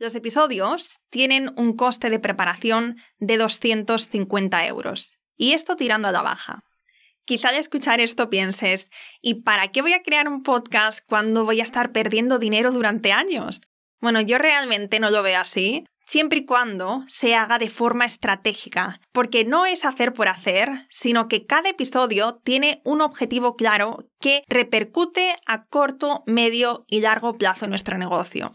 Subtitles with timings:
[0.00, 5.18] Los episodios tienen un coste de preparación de 250 euros.
[5.36, 6.64] Y esto tirando a la baja.
[7.26, 8.88] Quizá al escuchar esto pienses,
[9.20, 13.12] ¿y para qué voy a crear un podcast cuando voy a estar perdiendo dinero durante
[13.12, 13.60] años?
[14.00, 19.02] Bueno, yo realmente no lo veo así, siempre y cuando se haga de forma estratégica,
[19.12, 24.44] porque no es hacer por hacer, sino que cada episodio tiene un objetivo claro que
[24.48, 28.54] repercute a corto, medio y largo plazo en nuestro negocio.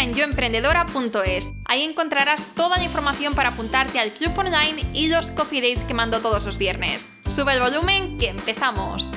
[0.00, 1.52] en yoemprendedora.es.
[1.66, 5.92] Ahí encontrarás toda la información para apuntarte al club online y los coffee dates que
[5.92, 7.08] mando todos los viernes.
[7.26, 9.10] Sube el volumen que empezamos.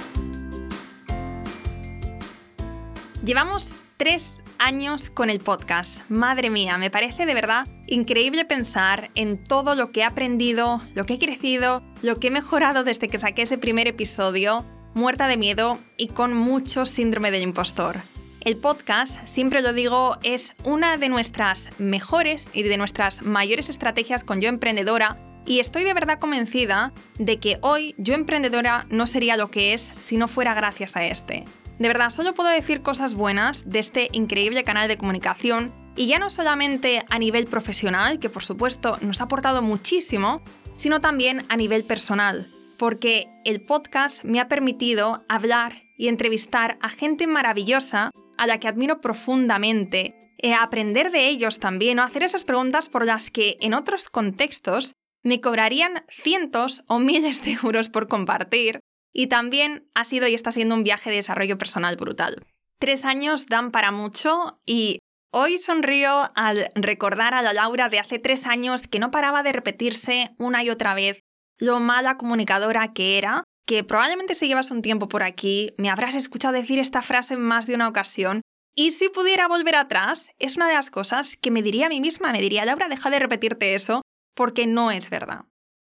[3.23, 5.99] Llevamos tres años con el podcast.
[6.09, 11.05] Madre mía, me parece de verdad increíble pensar en todo lo que he aprendido, lo
[11.05, 15.37] que he crecido, lo que he mejorado desde que saqué ese primer episodio, muerta de
[15.37, 17.99] miedo y con mucho síndrome del impostor.
[18.45, 24.23] El podcast, siempre lo digo, es una de nuestras mejores y de nuestras mayores estrategias
[24.23, 25.17] con Yo Emprendedora.
[25.47, 29.91] Y estoy de verdad convencida de que hoy Yo Emprendedora no sería lo que es
[29.97, 31.43] si no fuera gracias a este.
[31.79, 35.73] De verdad, solo puedo decir cosas buenas de este increíble canal de comunicación.
[35.95, 40.43] Y ya no solamente a nivel profesional, que por supuesto nos ha aportado muchísimo,
[40.75, 46.89] sino también a nivel personal, porque el podcast me ha permitido hablar y entrevistar a
[46.89, 52.43] gente maravillosa a la que admiro profundamente, eh, aprender de ellos también o hacer esas
[52.43, 58.07] preguntas por las que en otros contextos me cobrarían cientos o miles de euros por
[58.07, 58.79] compartir.
[59.13, 62.45] Y también ha sido y está siendo un viaje de desarrollo personal brutal.
[62.79, 64.99] Tres años dan para mucho y
[65.31, 69.53] hoy sonrío al recordar a la Laura de hace tres años que no paraba de
[69.53, 71.21] repetirse una y otra vez
[71.57, 76.15] lo mala comunicadora que era que probablemente si llevas un tiempo por aquí, me habrás
[76.15, 78.41] escuchado decir esta frase en más de una ocasión.
[78.75, 82.01] Y si pudiera volver atrás, es una de las cosas que me diría a mí
[82.01, 84.01] misma, me diría, Laura, deja de repetirte eso,
[84.35, 85.45] porque no es verdad.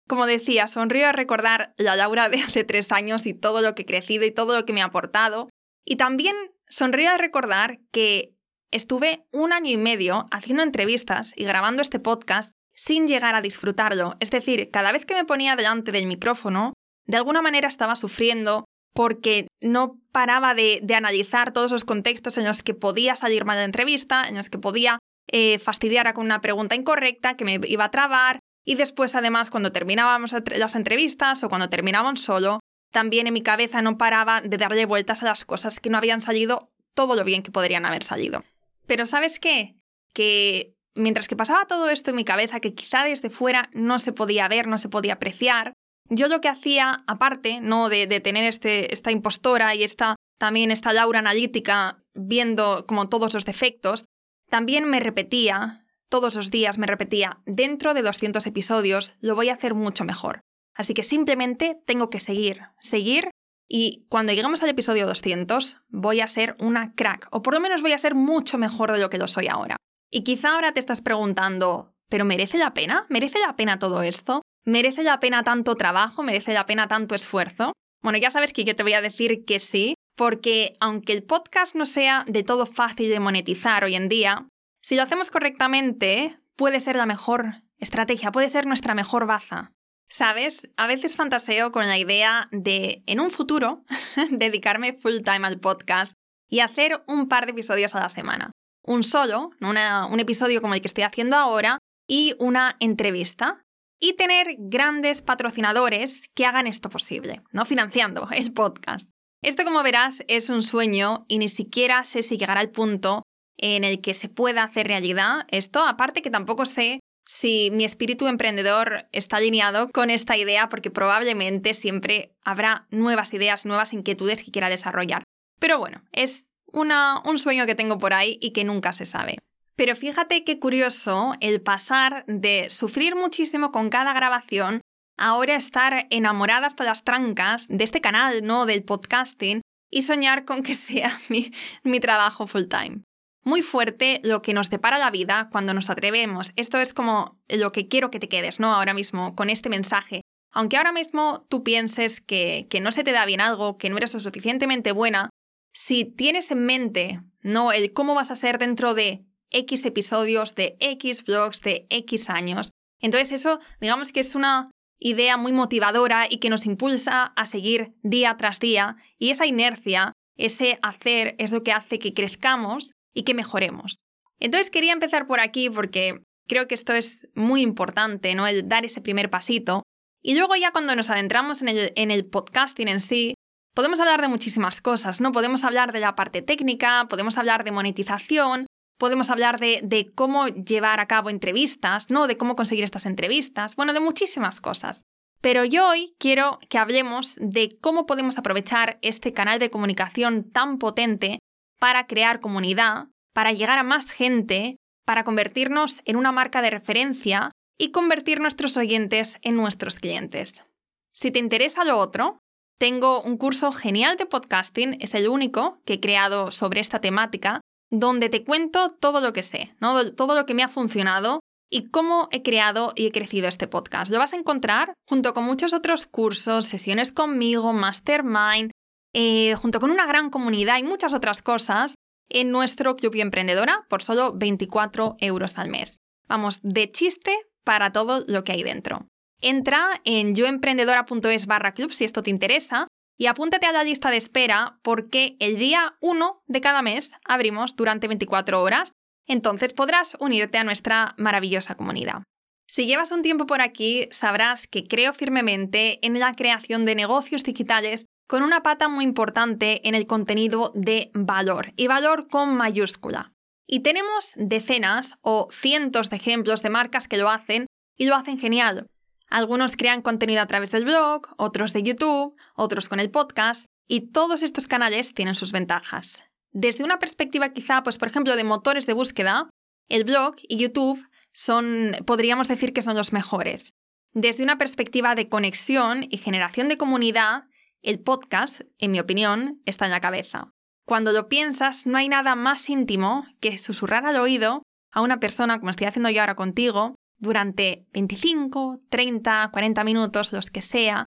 [0.08, 3.84] Como decía, sonrío a recordar la Laura de hace tres años y todo lo que
[3.84, 5.50] he crecido y todo lo que me ha aportado.
[5.86, 6.36] Y también
[6.68, 8.36] sonrío a recordar que
[8.72, 14.16] estuve un año y medio haciendo entrevistas y grabando este podcast sin llegar a disfrutarlo.
[14.20, 16.74] Es decir, cada vez que me ponía delante del micrófono,
[17.06, 22.62] de alguna manera estaba sufriendo porque no paraba de, analizar todos los contextos en los
[22.62, 25.00] que podía salir mal la entrevista, en los que podía
[25.32, 28.40] eh, fastidiar con una pregunta incorrecta, que me iba a trabar.
[28.66, 32.60] Y después, además, cuando terminábamos las entrevistas o cuando terminaban solo,
[32.92, 36.22] también en mi cabeza no paraba de darle vueltas a las cosas que no habían
[36.22, 38.44] salido todo lo bien que podrían haber salido.
[38.86, 39.76] Pero ¿sabes qué?
[40.14, 44.14] Que mientras que pasaba todo esto en mi cabeza, que quizá desde fuera no se
[44.14, 45.74] podía ver, no se podía apreciar,
[46.10, 47.90] yo lo que hacía, aparte, ¿no?
[47.90, 53.46] De, tener este, esta impostora y esta, también esta Laura analítica viendo como todos los
[53.46, 54.06] defectos,
[54.50, 59.54] también me repetía, todos los días me repetía, dentro de 200 episodios lo voy a
[59.54, 60.42] hacer mucho mejor.
[60.76, 63.30] Así que simplemente tengo que seguir, seguir
[63.68, 67.82] y cuando lleguemos al episodio 200 voy a ser una crack, o por lo menos
[67.82, 69.78] voy a ser mucho mejor de lo que lo soy ahora.
[70.12, 73.08] Y quizá ahora te estás preguntando, ¿pero merece la pena?
[73.10, 74.44] ¿Merece la pena todo esto?
[74.66, 76.24] ¿Merece la pena tanto trabajo?
[76.24, 77.74] ¿Merece la pena tanto esfuerzo?
[78.02, 81.76] Bueno, ya sabes que yo te voy a decir que sí, porque aunque el podcast
[81.76, 84.48] no sea de todo fácil de monetizar hoy en día,
[84.82, 89.72] si lo hacemos correctamente, puede ser la mejor estrategia, puede ser nuestra mejor baza.
[90.10, 90.70] ¿Sabes?
[90.78, 93.84] A veces fantaseo con la idea de, en un futuro,
[94.30, 96.14] dedicarme full time al podcast
[96.50, 98.52] y hacer un par de episodios a la semana.
[98.86, 103.63] Un solo, un episodio como el que estoy haciendo ahora, y una entrevista
[104.04, 107.64] y tener grandes patrocinadores que hagan esto posible, ¿no?
[107.64, 109.08] Financiando el podcast.
[109.42, 113.24] Esto, como verás, es un sueño y ni siquiera sé si llegará al punto
[113.58, 118.28] en el que se pueda hacer realidad esto, aparte que tampoco sé si mi espíritu
[118.28, 124.52] emprendedor está alineado con esta idea, porque probablemente siempre habrá nuevas ideas, nuevas inquietudes que
[124.52, 125.24] quiera desarrollar.
[125.62, 129.38] Pero bueno, es una, un sueño que tengo por ahí y que nunca se sabe.
[129.76, 134.82] Pero fíjate qué curioso el pasar de sufrir muchísimo con cada grabación
[135.18, 138.66] ahora estar enamorada hasta las trancas de este canal, ¿no?
[138.66, 141.52] Del podcasting y soñar con que sea mi,
[141.84, 143.04] mi trabajo full time.
[143.46, 146.54] Muy fuerte lo que nos depara la vida cuando nos atrevemos.
[146.56, 148.74] Esto es como lo que quiero que te quedes, ¿no?
[148.74, 150.22] Ahora mismo, con este mensaje.
[150.52, 153.98] Aunque ahora mismo tú pienses que, que no se te da bien algo, que no
[153.98, 155.30] eres lo suficientemente buena,
[155.74, 157.74] si tienes en mente, ¿no?
[157.74, 162.72] El cómo vas a ser dentro de X episodios, de X blogs, de X años.
[163.00, 164.70] Entonces eso, digamos que es una
[165.00, 170.14] idea muy motivadora y que nos impulsa a seguir día tras día y esa inercia,
[170.38, 173.98] ese hacer es lo que hace que crezcamos y que mejoremos.
[174.40, 178.48] Entonces quería empezar por aquí porque creo que esto es muy importante, ¿no?
[178.48, 179.84] El dar ese primer pasito.
[180.22, 183.36] Y luego ya cuando nos adentramos en el, en el podcasting en sí,
[183.74, 185.32] podemos hablar de muchísimas cosas, ¿no?
[185.32, 188.68] Podemos hablar de la parte técnica, podemos hablar de monetización,
[189.04, 192.26] podemos hablar de, cómo llevar a cabo entrevistas, ¿no?
[192.26, 195.04] De cómo conseguir estas entrevistas, bueno, de muchísimas cosas.
[195.42, 200.78] Pero yo hoy quiero que hablemos de cómo podemos aprovechar este canal de comunicación tan
[200.78, 201.40] potente
[201.82, 207.52] para crear comunidad, para llegar a más gente, para convertirnos en una marca de referencia
[207.78, 210.64] y convertir nuestros oyentes en nuestros clientes.
[211.12, 212.40] Si te interesa lo otro,
[212.80, 217.60] tengo un curso genial de podcasting, es el único que he creado sobre esta temática,
[217.94, 219.76] donde te cuento todo lo que sé,
[220.18, 224.12] todo lo que me ha funcionado y cómo he creado y he crecido este podcast.
[224.12, 228.72] Lo vas a encontrar junto con muchos otros cursos, sesiones conmigo, mastermind,
[229.14, 231.94] eh, junto con una gran comunidad y muchas otras cosas
[232.30, 236.00] en nuestro Club Emprendedora por solo 24 euros al mes.
[236.28, 239.06] Vamos, de chiste para todo lo que hay dentro.
[239.40, 242.88] Entra en yoemprendedora.es barra club si esto te interesa
[243.18, 247.76] y apúntate a la lista de espera porque el día 1 de cada mes abrimos
[247.76, 248.94] durante 24 horas,
[249.28, 252.24] entonces podrás unirte a nuestra maravillosa comunidad.
[252.68, 257.44] Si llevas un tiempo por aquí, sabrás que creo firmemente en la creación de negocios
[257.44, 263.34] digitales con una pata muy importante en el contenido de valor, y valor con mayúscula.
[263.68, 268.40] Y tenemos decenas o cientos de ejemplos de marcas que lo hacen y lo hacen
[268.40, 268.88] genial.
[269.34, 274.12] Algunos crean contenido a través del blog, otros de YouTube, otros con el podcast, y
[274.12, 276.22] todos estos canales tienen sus ventajas.
[276.52, 279.50] Desde una perspectiva quizá, pues por ejemplo, de motores de búsqueda,
[279.90, 283.74] el blog y YouTube son, podríamos decir que son los mejores.
[284.12, 287.46] Desde una perspectiva de conexión y generación de comunidad,
[287.82, 290.52] el podcast, en mi opinión, está en la cabeza.
[290.86, 295.58] Cuando lo piensas, no hay nada más íntimo que susurrar al oído a una persona,
[295.58, 296.94] como estoy haciendo yo ahora contigo,
[297.24, 301.08] durante 25, 30, 40 minutos, los que sea,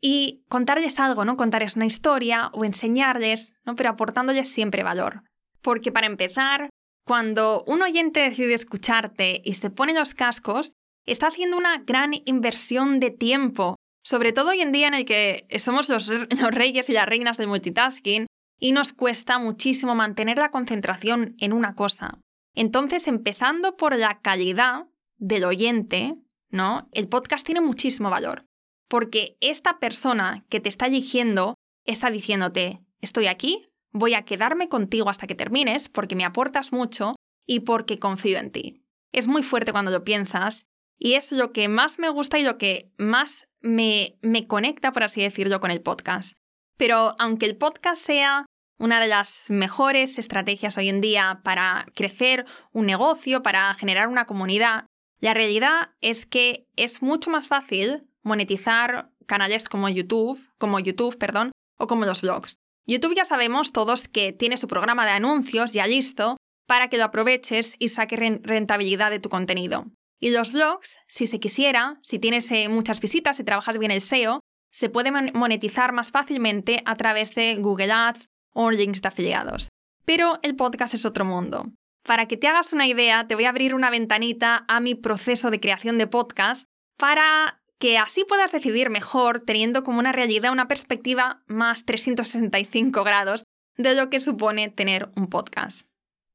[0.00, 1.36] y contarles algo, ¿no?
[1.36, 3.76] Contarles una historia o enseñarles, ¿no?
[3.76, 5.22] Pero aportándoles siempre valor.
[5.62, 6.68] Porque para empezar,
[7.06, 10.72] cuando un oyente decide escucharte y se pone los cascos,
[11.06, 15.46] está haciendo una gran inversión de tiempo, sobre todo hoy en día en el que
[15.58, 16.08] somos los,
[16.40, 18.26] los reyes y las reinas del multitasking
[18.58, 22.18] y nos cuesta muchísimo mantener la concentración en una cosa.
[22.54, 24.86] Entonces, empezando por la calidad,
[25.22, 26.14] del oyente,
[26.50, 26.88] ¿no?
[26.90, 28.44] El podcast tiene muchísimo valor.
[28.88, 31.54] Porque esta persona que te está eligiendo
[31.84, 37.14] está diciéndote, estoy aquí, voy a quedarme contigo hasta que termines porque me aportas mucho
[37.46, 38.82] y porque confío en ti.
[39.12, 40.64] Es muy fuerte cuando lo piensas
[40.98, 45.04] y es lo que más me gusta y lo que más me, me conecta, por
[45.04, 46.32] así decirlo, con el podcast.
[46.76, 48.46] Pero aunque el podcast sea
[48.78, 54.26] una de las mejores estrategias hoy en día para crecer un negocio, para generar una
[54.26, 54.86] comunidad,
[55.22, 61.52] la realidad es que es mucho más fácil monetizar canales como YouTube, como YouTube, perdón,
[61.78, 62.56] o como los blogs.
[62.86, 66.36] YouTube ya sabemos todos que tiene su programa de anuncios ya listo
[66.66, 69.86] para que lo aproveches y saques rentabilidad de tu contenido.
[70.20, 74.00] Y los blogs, si se quisiera, si tienes eh, muchas visitas, y trabajas bien el
[74.00, 74.40] SEO,
[74.72, 79.68] se puede monetizar más fácilmente a través de Google Ads o links de afiliados.
[80.04, 81.72] Pero el podcast es otro mundo.
[82.04, 85.50] Para que te hagas una idea, te voy a abrir una ventanita a mi proceso
[85.50, 86.66] de creación de podcast
[86.96, 93.44] para que así puedas decidir mejor teniendo como una realidad una perspectiva más 365 grados
[93.76, 95.86] de lo que supone tener un podcast.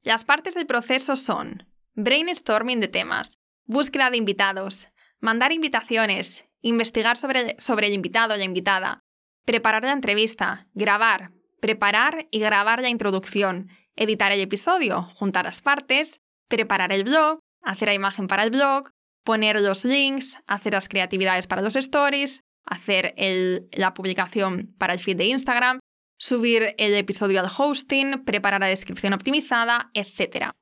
[0.02, 4.88] Las partes del proceso son brainstorming de temas, búsqueda de invitados,
[5.20, 9.00] mandar invitaciones, investigar sobre, sobre el invitado o la invitada,
[9.44, 16.20] preparar la entrevista, grabar, preparar y grabar la introducción, editar el episodio, juntar las partes,
[16.48, 18.90] preparar el blog, hacer la imagen para el blog,
[19.24, 23.14] poner los links, hacer las creatividades para los stories, hacer
[23.72, 25.80] la publicación para el feed de Instagram,
[26.16, 30.52] subir el episodio al hosting, preparar la descripción optimizada, etc.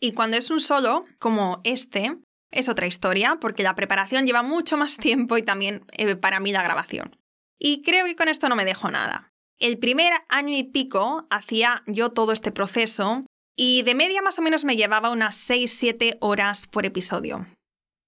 [0.00, 2.16] Y cuando es un solo, como este,
[2.50, 6.52] es otra historia, porque la preparación lleva mucho más tiempo y también eh, para mí
[6.52, 7.16] la grabación.
[7.58, 9.27] Y creo que con esto no me dejo nada.
[9.58, 14.42] El primer año y pico hacía yo todo este proceso y de media más o
[14.42, 17.46] menos me llevaba unas 6-7 horas por episodio.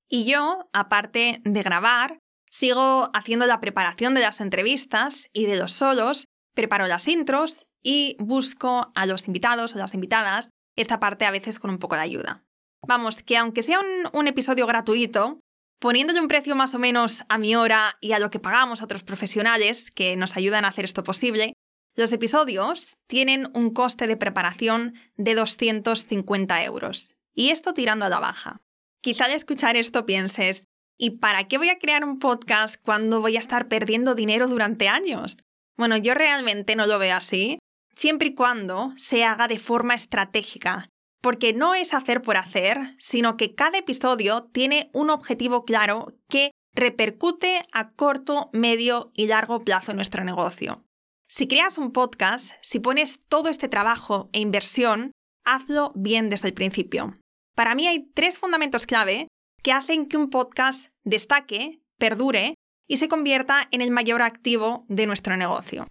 [0.08, 2.18] Y yo, aparte de grabar,
[2.50, 8.16] sigo haciendo la preparación de las entrevistas y de los solos, preparo las intros y
[8.20, 12.02] busco a los invitados o las invitadas, esta parte a veces con un poco de
[12.02, 12.44] ayuda.
[12.86, 13.80] Vamos, que aunque sea
[14.12, 15.39] un, episodio gratuito,
[15.80, 18.84] poniéndole un precio más o menos a mi hora y a lo que pagamos a
[18.84, 21.54] otros profesionales que nos ayudan a hacer esto posible,
[21.96, 27.14] los episodios tienen un coste de preparación de 250 euros.
[27.34, 28.60] Y esto tirando a la baja.
[29.02, 30.64] Quizá al escuchar esto pienses,
[30.98, 34.88] ¿y para qué voy a crear un podcast cuando voy a estar perdiendo dinero durante
[34.88, 35.38] años?
[35.78, 37.58] Bueno, yo realmente no lo veo así,
[37.96, 40.89] siempre y cuando se haga de forma estratégica
[41.20, 46.52] porque no es hacer por hacer, sino que cada episodio tiene un objetivo claro que
[46.74, 50.84] repercute a corto, medio y largo plazo en nuestro negocio.
[51.28, 55.12] Si creas un podcast, si pones todo este trabajo e inversión,
[55.44, 57.14] hazlo bien desde el principio.
[57.54, 59.28] Para mí hay tres fundamentos clave
[59.62, 62.54] que hacen que un podcast destaque, perdure
[62.88, 65.86] y se convierta en el mayor activo de nuestro negocio.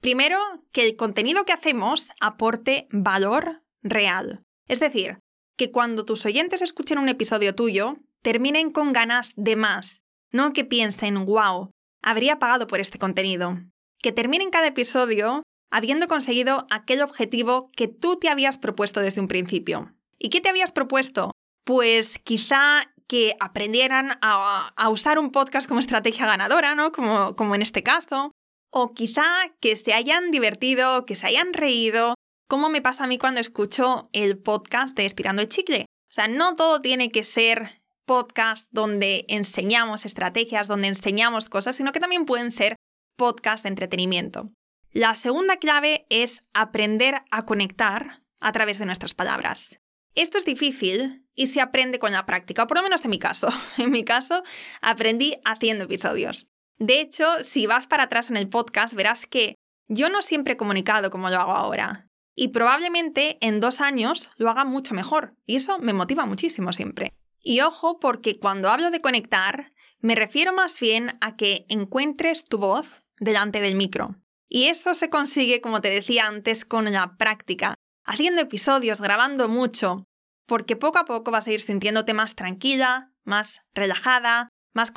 [0.00, 0.38] Primero,
[0.72, 4.42] que el contenido que hacemos aporte valor real.
[4.72, 5.18] Es decir,
[5.58, 10.00] que cuando tus oyentes escuchen un episodio tuyo, terminen con ganas de más,
[10.30, 11.68] no que piensen, wow,
[12.02, 13.58] habría pagado por este contenido.
[13.98, 19.28] Que terminen cada episodio habiendo conseguido aquel objetivo que tú te habías propuesto desde un
[19.28, 19.92] principio.
[20.18, 21.32] ¿Y qué te habías propuesto?
[21.66, 26.92] Pues quizá que aprendieran a, usar un podcast como estrategia ganadora, ¿no?
[26.92, 28.32] Como, como en este caso.
[28.70, 32.14] O quizá que se hayan divertido, que se hayan reído,
[32.52, 35.86] ¿Cómo me pasa a mí cuando escucho el podcast de Estirando el Chicle.
[35.86, 41.92] O sea, no todo tiene que ser podcast donde enseñamos estrategias, donde enseñamos cosas, sino
[41.92, 42.76] que también pueden ser
[43.16, 44.50] podcast de entretenimiento.
[44.92, 49.74] La segunda clave es aprender a conectar a través de nuestras palabras.
[50.14, 53.48] Esto es difícil y se aprende con la práctica, por lo menos en mi caso.
[53.78, 54.42] En mi caso,
[54.82, 56.48] aprendí haciendo episodios.
[56.76, 59.54] De hecho, si vas para atrás en el podcast, verás que
[59.88, 64.50] yo no siempre he comunicado como lo hago ahora y probablemente en dos años lo
[64.50, 65.34] haga mucho mejor.
[65.46, 67.12] Y eso me motiva muchísimo siempre.
[67.40, 72.58] Y ojo, porque cuando hablo de conectar, me refiero más bien a que encuentres tu
[72.58, 74.16] voz delante del micro.
[74.48, 77.74] Y eso se consigue, como te decía antes, con la práctica,
[78.04, 80.04] haciendo episodios, grabando mucho,
[80.46, 84.92] porque poco a poco vas a ir sintiéndote más tranquila, más relajada, más,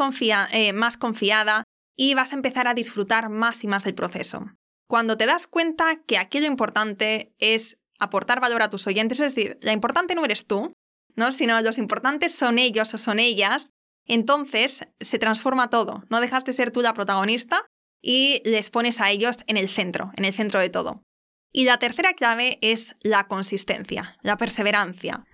[0.52, 1.64] eh, más confiada
[1.96, 4.46] y vas a empezar a disfrutar más y más del proceso.
[4.88, 9.58] Cuando te das cuenta que aquello importante es aportar valor a tus oyentes, es decir,
[9.62, 10.74] la importante no eres tú,
[11.16, 11.32] ¿no?
[11.32, 13.70] sino los importantes son ellos o son ellas,
[14.06, 16.04] entonces se transforma todo.
[16.10, 17.66] No dejas de ser tú la protagonista
[18.02, 21.02] y les pones a ellos en el centro, en el centro de todo.
[21.52, 25.26] Y la tercera clave es la consistencia, la perseverancia.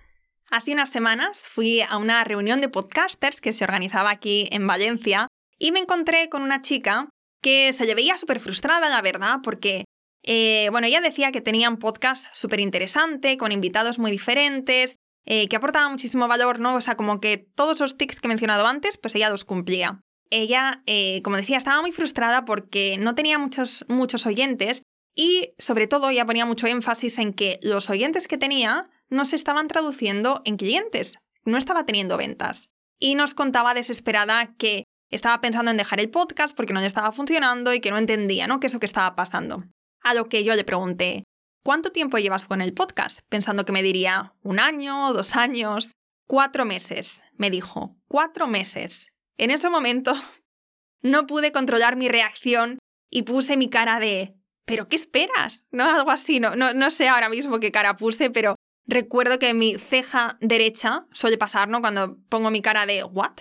[0.50, 5.26] Hace unas semanas fui a una reunión de podcasters que se organizaba aquí en Valencia
[5.58, 7.08] y me encontré con una chica
[7.42, 9.84] que se le veía súper frustrada, la verdad, porque,
[10.22, 14.96] eh, bueno, ella decía que tenía un podcast súper interesante, con invitados muy diferentes,
[15.26, 16.74] eh, que aportaba muchísimo valor, ¿no?
[16.74, 20.00] O sea, como que todos los tics que he mencionado antes, pues ella los cumplía.
[20.30, 24.82] Ella, eh, como decía, estaba muy frustrada porque no tenía muchos, muchos oyentes
[25.14, 29.36] y, sobre todo, ella ponía mucho énfasis en que los oyentes que tenía no se
[29.36, 32.68] estaban traduciendo en clientes, no estaba teniendo ventas.
[32.98, 37.12] Y nos contaba desesperada que estaba pensando en dejar el podcast porque no le estaba
[37.12, 38.58] funcionando y que no entendía, ¿no?
[38.58, 39.64] qué es lo que estaba pasando.
[40.02, 41.24] A lo que yo le pregunté,
[41.62, 43.20] ¿cuánto tiempo llevas con el podcast?
[43.28, 45.92] Pensando que me diría un año, dos años,
[46.26, 47.22] cuatro meses.
[47.34, 49.06] Me dijo, cuatro meses.
[49.36, 50.14] En ese momento
[51.02, 52.78] no pude controlar mi reacción
[53.10, 55.66] y puse mi cara de, ¿pero qué esperas?
[55.70, 59.52] No, algo así, no, no, no sé ahora mismo qué cara puse, pero recuerdo que
[59.52, 61.80] mi ceja derecha suele pasar, ¿no?
[61.80, 63.32] Cuando pongo mi cara de, ¿what?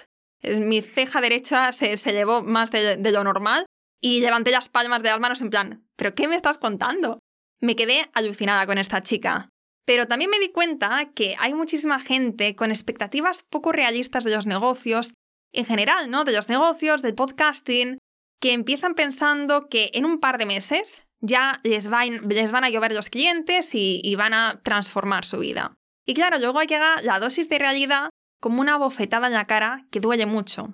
[0.43, 3.65] Mi ceja derecha se, se llevó más de, lo normal
[4.01, 7.19] y levanté las palmas de las manos en plan, ¿pero qué me estás contando?
[7.59, 9.49] Me quedé alucinada con esta chica.
[9.85, 14.45] Pero también me di cuenta que hay muchísima gente con expectativas poco realistas de los
[14.45, 15.13] negocios,
[15.53, 16.23] en general, ¿no?
[16.23, 17.97] De los negocios, del podcasting,
[18.39, 21.89] que empiezan pensando que en un par de meses ya les,
[22.27, 25.75] les van a llover los clientes y, y van a transformar su vida.
[26.07, 28.09] Y claro, luego llega la dosis de realidad
[28.41, 30.73] como una bofetada en la cara que duele mucho.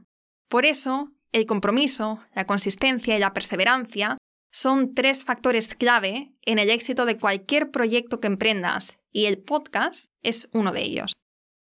[0.49, 4.17] Por eso, el compromiso, la consistencia y la perseverancia
[4.51, 10.05] son tres factores clave en el éxito de cualquier proyecto que emprendas y el podcast
[10.23, 11.13] es uno de ellos.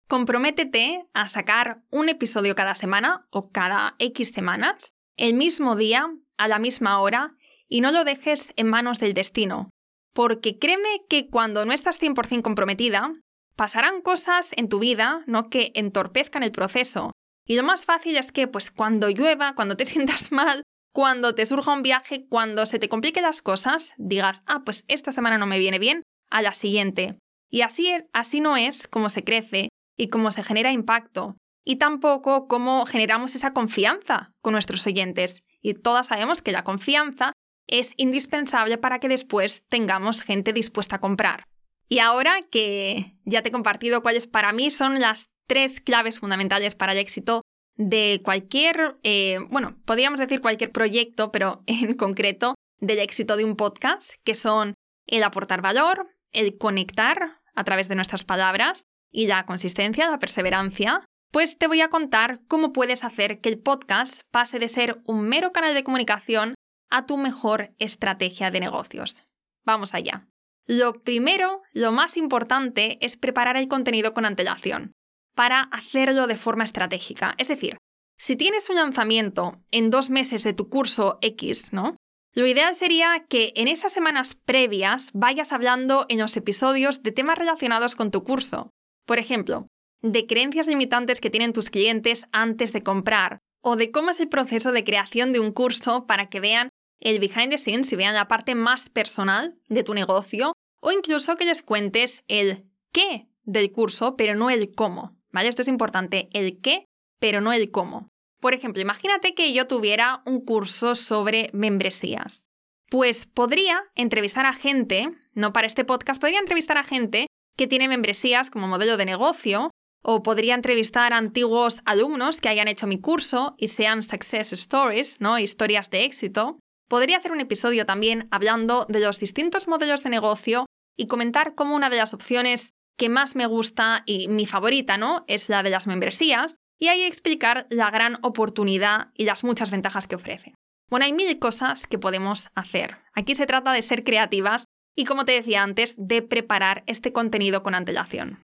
[0.07, 6.47] Comprométete a sacar un episodio cada semana o cada X semanas, el mismo día, a
[6.47, 7.35] la misma hora,
[7.67, 9.69] y no lo dejes en manos del destino,
[10.13, 13.13] porque créeme que cuando no estás 100% comprometida,
[13.59, 15.49] pasarán cosas en tu vida ¿no?
[15.49, 17.11] que entorpezcan el proceso.
[17.45, 20.63] Y lo más fácil es que pues cuando llueva, cuando te sientas mal,
[20.93, 25.11] cuando te surja un viaje, cuando se te compliquen las cosas, digas, ah, pues esta
[25.11, 27.17] semana no me viene bien, a la siguiente.
[27.49, 31.35] Y así, así no es como se crece y cómo se genera impacto.
[31.65, 35.41] Y tampoco cómo generamos esa confianza con nuestros oyentes.
[35.61, 37.33] Y todas sabemos que la confianza
[37.67, 41.43] es indispensable para que después tengamos gente dispuesta a comprar.
[41.89, 46.75] Y ahora que ya te he compartido cuáles para mí son las tres claves fundamentales
[46.75, 47.41] para el éxito
[47.75, 53.55] de cualquier, eh, bueno, podríamos decir cualquier proyecto, pero en concreto del éxito de un
[53.55, 54.75] podcast, que son
[55.07, 61.03] el aportar valor, el conectar a través de nuestras palabras y la consistencia, la perseverancia,
[61.31, 65.21] pues te voy a contar cómo puedes hacer que el podcast pase de ser un
[65.21, 66.53] mero canal de comunicación
[66.89, 69.25] a tu mejor estrategia de negocios.
[69.65, 70.27] Vamos allá.
[70.69, 74.91] Lo primero, lo más importante, es preparar el contenido con antelación,
[75.33, 77.33] para hacerlo de forma estratégica.
[77.39, 77.77] Es decir,
[78.19, 81.97] si tienes un lanzamiento en dos meses de tu curso X, ¿no?
[82.35, 87.39] Lo ideal sería que en esas semanas previas vayas hablando en los episodios de temas
[87.39, 88.69] relacionados con tu curso.
[89.07, 89.65] Por ejemplo,
[90.03, 94.29] de creencias limitantes que tienen tus clientes antes de comprar, o de cómo es el
[94.29, 98.13] proceso de creación de un curso para que vean el behind the scenes y vean
[98.13, 103.71] la parte más personal de tu negocio, o incluso que les cuentes el qué del
[103.71, 105.15] curso, pero no el cómo.
[105.31, 105.49] ¿Vale?
[105.49, 106.85] Esto es importante, el qué,
[107.19, 108.09] pero no el cómo.
[108.39, 112.43] Por ejemplo, imagínate que yo tuviera un curso sobre membresías.
[112.89, 117.87] Pues podría entrevistar a gente, no para este podcast, podría entrevistar a gente que tiene
[117.87, 119.69] membresías como modelo de negocio,
[120.01, 125.19] o podría entrevistar a antiguos alumnos que hayan hecho mi curso y sean success stories,
[125.19, 125.37] ¿no?
[125.39, 126.59] Historias de éxito.
[126.89, 130.65] Podría hacer un episodio también hablando de los distintos modelos de negocio
[130.97, 135.23] y comentar cómo una de las opciones que más me gusta y mi favorita, ¿no?
[135.27, 140.07] Es la de las membresías y ahí explicar la gran oportunidad y las muchas ventajas
[140.07, 140.55] que ofrece.
[140.89, 142.97] Bueno, hay mil cosas que podemos hacer.
[143.13, 147.61] Aquí se trata de ser creativas y, como te decía antes, de preparar este contenido
[147.61, 148.41] con antelación.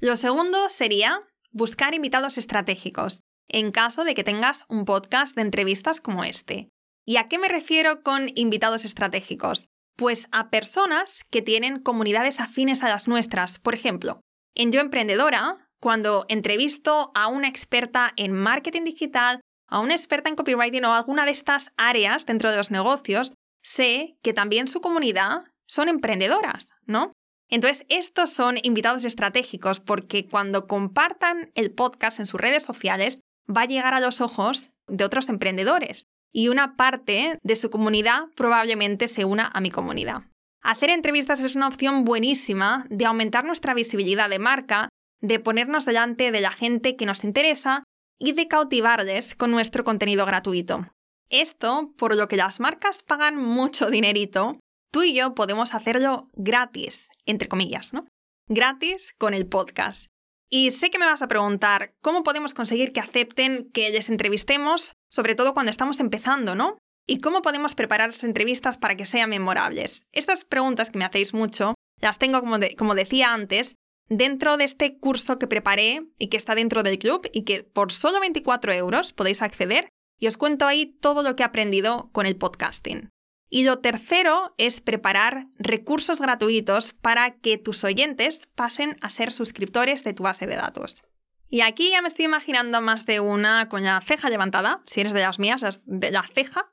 [0.00, 6.00] Lo segundo sería buscar invitados estratégicos, en caso de que tengas un podcast de entrevistas
[6.00, 6.68] como este.
[7.08, 9.66] ¿Y a qué me refiero con invitados estratégicos?
[9.96, 13.58] Pues a personas que tienen comunidades afines a las nuestras.
[13.58, 14.20] Por ejemplo,
[14.54, 20.34] en Yo Emprendedora, cuando entrevisto a una experta en marketing digital, a una experta en
[20.34, 25.44] copywriting o alguna de estas áreas dentro de los negocios, sé que también su comunidad
[25.66, 27.12] son emprendedoras, ¿no?
[27.48, 33.18] Entonces, estos son invitados estratégicos porque cuando compartan el podcast en sus redes sociales,
[33.48, 38.24] va a llegar a los ojos de otros emprendedores y una parte de su comunidad
[38.36, 40.22] probablemente se una a mi comunidad.
[40.62, 44.88] Hacer entrevistas es una opción buenísima de aumentar nuestra visibilidad de marca,
[45.20, 47.84] de ponernos delante de la gente que nos interesa
[48.18, 50.86] y de cautivarles con nuestro contenido gratuito.
[51.30, 54.58] Esto por lo que las marcas pagan mucho dinerito
[54.90, 58.06] tú y yo podemos hacerlo gratis, entre comillas, ¿no?
[58.48, 60.06] Gratis con el podcast.
[60.50, 64.92] Y sé que me vas a preguntar, ¿cómo podemos conseguir que acepten que les entrevistemos,
[65.10, 66.78] sobre todo cuando estamos empezando, ¿no?
[67.06, 70.02] ¿Y cómo podemos preparar las entrevistas para que sean memorables?
[70.12, 73.74] Estas preguntas que me hacéis mucho, las tengo, como, como decía antes,
[74.08, 77.92] dentro de este curso que preparé y que está dentro del club y que por
[77.92, 82.26] solo 24 euros podéis acceder y os cuento ahí todo lo que he aprendido con
[82.26, 83.10] el podcasting.
[83.50, 90.04] Y lo tercero es preparar recursos gratuitos para que tus oyentes pasen a ser suscriptores
[90.04, 91.02] de tu base de datos.
[91.50, 95.14] Y aquí ya me estoy imaginando más de una con la ceja levantada, si eres
[95.14, 96.70] de las mías, de la ceja,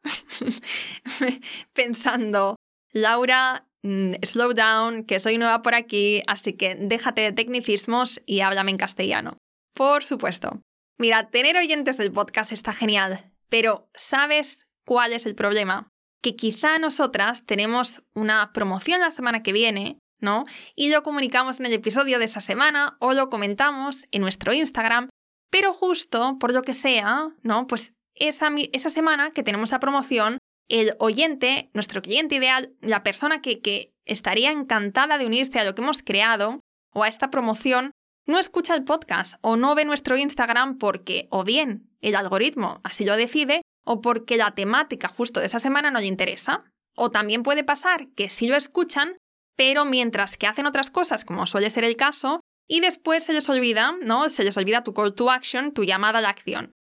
[1.74, 2.58] pensando,
[2.92, 8.42] Laura, mm, slow down, que soy nueva por aquí, así que déjate de tecnicismos y
[8.42, 9.38] háblame en castellano.
[9.74, 10.62] Por supuesto.
[10.98, 15.90] Mira, tener oyentes del podcast está genial, pero ¿sabes cuál es el problema?
[16.26, 20.46] Que quizá nosotras tenemos una promoción la semana que viene, ¿no?
[20.76, 25.10] Y lo comunicamos en el episodio de esa semana o lo comentamos en nuestro Instagram,
[25.52, 27.68] pero justo por lo que sea, ¿no?
[27.68, 33.44] Pues esa, esa semana que tenemos la promoción, el oyente, nuestro cliente ideal, la persona
[33.44, 36.60] que, que estaría encantada de unirse a lo que hemos creado
[36.92, 37.92] o a esta promoción,
[38.26, 43.06] no escucha el podcast o no ve nuestro Instagram porque o bien el algoritmo así
[43.06, 46.64] lo decide o porque la temática justo de esa semana no le interesa.
[46.96, 49.18] O también puede pasar que sí lo escuchan,
[49.56, 53.48] pero mientras que hacen otras cosas, como suele ser el caso, y después se les
[53.50, 54.30] olvida, ¿no?
[54.30, 56.72] Se les olvida tu call to action, tu llamada a la acción.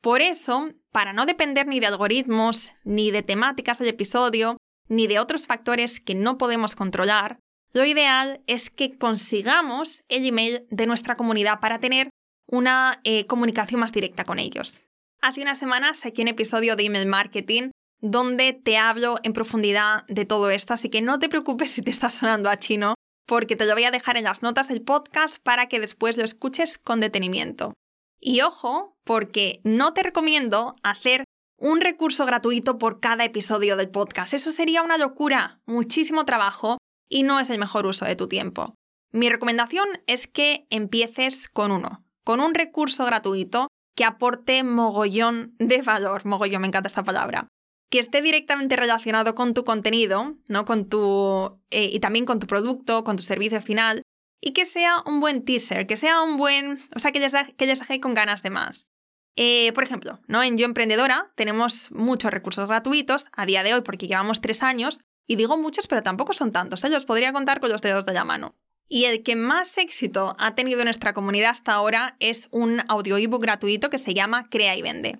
[0.00, 4.56] Por eso, para no depender ni de algoritmos, ni de temáticas del episodio,
[4.88, 7.38] ni de otros factores que no podemos controlar,
[7.72, 12.10] lo ideal es que consigamos el email de nuestra comunidad para tener
[12.46, 14.80] una eh, comunicación más directa con ellos.
[15.24, 17.70] Hace unas semanas saqué un episodio de email marketing
[18.02, 21.90] donde te hablo en profundidad de todo esto, así que no te preocupes si te
[21.90, 22.92] está sonando a chino,
[23.26, 26.24] porque te lo voy a dejar en las notas del podcast para que después lo
[26.24, 27.72] escuches con detenimiento.
[28.20, 31.24] Y ojo, porque no te recomiendo hacer
[31.58, 34.34] un recurso gratuito por cada episodio del podcast.
[34.34, 36.76] Eso sería una locura, muchísimo trabajo
[37.08, 38.74] y no es el mejor uso de tu tiempo.
[39.10, 45.82] Mi recomendación es que empieces con uno, con un recurso gratuito que aporte mogollón de
[45.82, 47.48] valor, mogollón, me encanta esta palabra,
[47.90, 50.64] que esté directamente relacionado con tu contenido, ¿no?
[50.64, 54.02] Con tu, eh, y también con tu producto, con tu servicio final,
[54.40, 57.66] y que sea un buen teaser, que sea un buen, o sea, que les, que
[57.66, 58.88] les deje con ganas de más.
[59.36, 60.42] Eh, por ejemplo, ¿no?
[60.42, 65.00] en Yo Emprendedora tenemos muchos recursos gratuitos a día de hoy porque llevamos tres años,
[65.26, 66.90] y digo muchos, pero tampoco son tantos, ¿eh?
[67.06, 68.54] podría contar con los dedos de la mano.
[68.94, 73.16] Y el que más éxito ha tenido en nuestra comunidad hasta ahora es un audio
[73.16, 75.18] ebook gratuito que se llama Crea y Vende.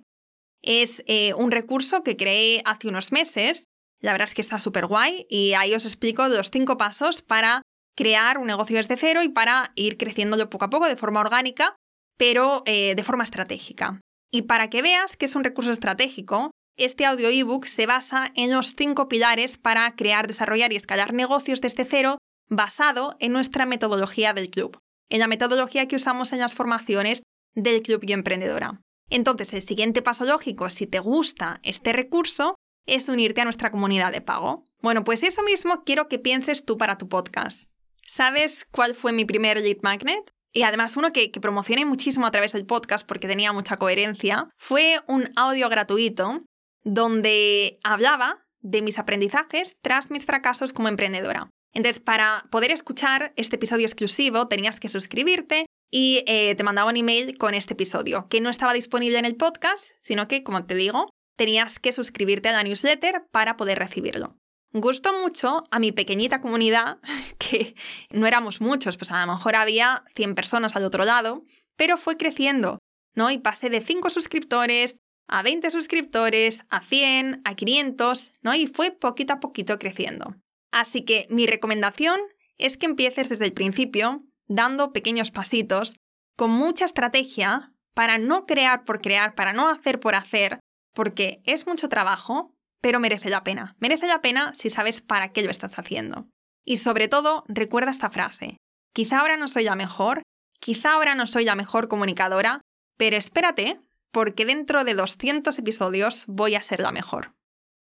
[0.62, 3.64] Es eh, un recurso que creé hace unos meses.
[4.00, 7.62] La verdad es que está súper guay y ahí os explico los cinco pasos para
[7.96, 11.74] crear un negocio desde cero y para ir creciéndolo poco a poco de forma orgánica,
[12.16, 14.00] pero eh, de forma estratégica.
[14.30, 18.52] Y para que veas que es un recurso estratégico, este audio ebook se basa en
[18.52, 24.32] los cinco pilares para crear, desarrollar y escalar negocios desde cero basado en nuestra metodología
[24.32, 24.78] del club,
[25.08, 27.22] en la metodología que usamos en las formaciones
[27.54, 28.80] del Club y Emprendedora.
[29.10, 34.12] Entonces, el siguiente paso lógico, si te gusta este recurso, es unirte a nuestra comunidad
[34.12, 34.64] de pago.
[34.82, 37.68] Bueno, pues eso mismo quiero que pienses tú para tu podcast.
[38.06, 40.30] ¿Sabes cuál fue mi primer lead magnet?
[40.52, 44.48] Y además uno que, que promocioné muchísimo a través del podcast porque tenía mucha coherencia,
[44.56, 46.44] fue un audio gratuito
[46.84, 51.50] donde hablaba de mis aprendizajes tras mis fracasos como emprendedora.
[51.74, 56.96] Entonces, para poder escuchar este episodio exclusivo, tenías que suscribirte y eh, te mandaba un
[56.96, 60.74] email con este episodio, que no estaba disponible en el podcast, sino que, como te
[60.74, 64.38] digo, tenías que suscribirte a la newsletter para poder recibirlo.
[64.72, 66.98] Gustó mucho a mi pequeñita comunidad,
[67.38, 67.74] que
[68.10, 71.44] no éramos muchos, pues a lo mejor había 100 personas al otro lado,
[71.76, 72.78] pero fue creciendo,
[73.14, 73.30] ¿no?
[73.30, 78.54] Y pasé de 5 suscriptores a 20 suscriptores, a 100, a 500, ¿no?
[78.54, 80.36] Y fue poquito a poquito creciendo.
[80.74, 82.20] Así que mi recomendación
[82.58, 85.94] es que empieces desde el principio, dando pequeños pasitos,
[86.36, 90.58] con mucha estrategia, para no crear por crear, para no hacer por hacer,
[90.92, 93.76] porque es mucho trabajo, pero merece la pena.
[93.78, 96.26] Merece la pena si sabes para qué lo estás haciendo.
[96.64, 98.56] Y sobre todo, recuerda esta frase.
[98.92, 100.22] Quizá ahora no soy la mejor,
[100.58, 102.62] quizá ahora no soy la mejor comunicadora,
[102.98, 107.32] pero espérate, porque dentro de 200 episodios voy a ser la mejor.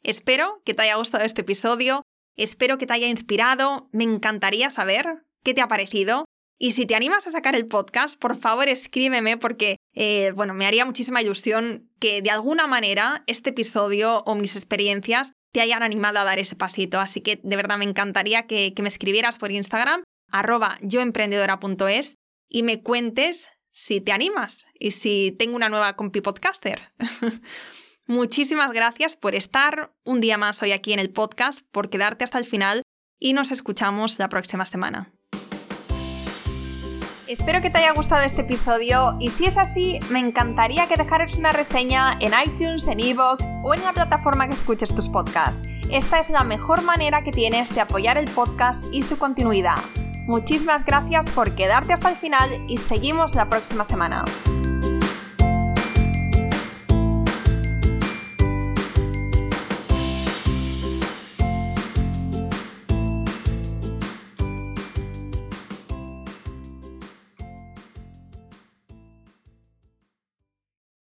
[0.05, 2.03] Espero que te haya gustado este episodio,
[2.37, 6.25] Espero que te haya inspirado, me encantaría saber qué te ha parecido.
[6.59, 10.67] Y si te animas a sacar el podcast, por favor escríbeme porque, eh, bueno, me
[10.67, 16.19] haría muchísima ilusión que de alguna manera este episodio o mis experiencias te hayan animado
[16.19, 16.99] a dar ese pasito.
[16.99, 22.15] Así que de verdad me encantaría que, me escribieras por Instagram, arroba yoemprendedora.es
[22.49, 26.93] y me cuentes si te animas y si tengo una nueva compi podcaster.
[28.09, 32.39] Muchísimas gracias por estar un día más hoy aquí en el podcast, por quedarte hasta
[32.39, 32.83] el final
[33.19, 35.11] y nos escuchamos la próxima semana.
[37.27, 41.35] Espero que te haya gustado este episodio y si es así, me encantaría que dejaras
[41.35, 45.69] una reseña en iTunes, en Evox o en la plataforma que escuches tus podcasts.
[45.91, 49.79] Esta es la mejor manera que tienes de apoyar el podcast y su continuidad.
[50.29, 54.25] Muchísimas gracias por quedarte hasta el final y seguimos la próxima semana.